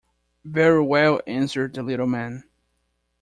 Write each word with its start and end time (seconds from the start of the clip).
"Very 0.43 0.81
well," 0.81 1.21
answered 1.27 1.75
the 1.75 1.83
little 1.83 2.07
man. 2.07 2.43